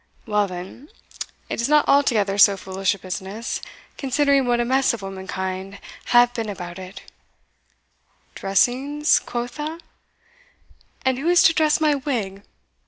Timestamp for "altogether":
1.87-2.39